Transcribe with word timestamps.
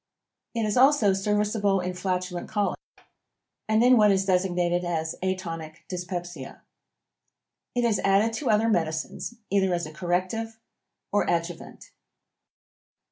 It 0.55 0.63
is 0.65 0.77
also 0.77 1.13
serviceable 1.13 1.79
in 1.79 1.93
flatulent 1.93 2.49
colic, 2.49 2.79
and 3.69 3.83
in 3.83 3.97
what 3.97 4.09
is 4.09 4.25
designated 4.25 4.83
as 4.83 5.13
atonic 5.21 5.85
dyspepsia. 5.87 6.63
It 7.75 7.83
is 7.85 7.99
added 8.03 8.33
to 8.37 8.49
other 8.49 8.67
medicines, 8.67 9.35
either 9.51 9.71
as 9.75 9.85
a 9.85 9.93
corrective, 9.93 10.57
or 11.11 11.29
adjuvant. 11.29 11.91